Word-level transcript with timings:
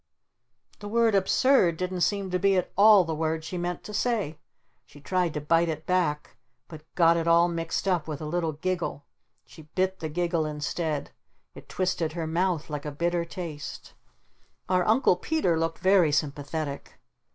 The 0.79 0.87
word 0.87 1.13
"absurd" 1.13 1.77
didn't 1.77 2.01
seem 2.01 2.31
to 2.31 2.39
be 2.39 2.57
at 2.57 2.71
all 2.75 3.03
the 3.03 3.13
word 3.13 3.43
she 3.43 3.55
meant 3.55 3.83
to 3.83 3.93
say. 3.93 4.39
She 4.83 4.99
tried 4.99 5.35
to 5.35 5.41
bite 5.41 5.69
it 5.69 5.85
back 5.85 6.37
but 6.67 6.81
got 6.95 7.17
it 7.17 7.27
all 7.27 7.47
mixed 7.47 7.87
up 7.87 8.07
with 8.07 8.19
a 8.19 8.25
little 8.25 8.53
giggle. 8.53 9.05
She 9.45 9.69
bit 9.75 9.99
the 9.99 10.09
giggle 10.09 10.47
instead. 10.47 11.11
It 11.53 11.69
twisted 11.69 12.13
her 12.13 12.25
mouth 12.25 12.67
like 12.67 12.87
a 12.87 12.91
bitter 12.91 13.25
taste. 13.25 13.93
Our 14.67 14.83
Uncle 14.87 15.17
Peter 15.17 15.55
looked 15.59 15.77
very 15.77 16.11
sympathetic. 16.11 16.99